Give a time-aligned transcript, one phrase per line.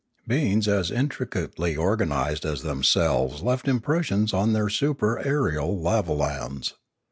[0.27, 6.73] Beings as intricately organised as themselves left impressions on their supra aerial lavolans.